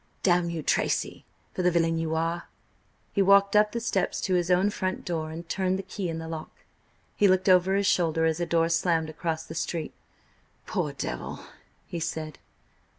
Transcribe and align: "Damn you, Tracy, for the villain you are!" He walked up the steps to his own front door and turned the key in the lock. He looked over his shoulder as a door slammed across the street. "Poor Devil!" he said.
"Damn 0.23 0.49
you, 0.49 0.63
Tracy, 0.63 1.25
for 1.53 1.61
the 1.61 1.69
villain 1.69 1.99
you 1.99 2.15
are!" 2.15 2.47
He 3.13 3.21
walked 3.21 3.55
up 3.55 3.71
the 3.71 3.79
steps 3.79 4.19
to 4.21 4.33
his 4.33 4.49
own 4.49 4.71
front 4.71 5.05
door 5.05 5.29
and 5.29 5.47
turned 5.47 5.77
the 5.77 5.83
key 5.83 6.09
in 6.09 6.17
the 6.17 6.27
lock. 6.27 6.49
He 7.15 7.27
looked 7.27 7.47
over 7.47 7.75
his 7.75 7.85
shoulder 7.85 8.25
as 8.25 8.39
a 8.39 8.47
door 8.47 8.67
slammed 8.69 9.11
across 9.11 9.43
the 9.43 9.53
street. 9.53 9.93
"Poor 10.65 10.91
Devil!" 10.91 11.45
he 11.85 11.99
said. 11.99 12.39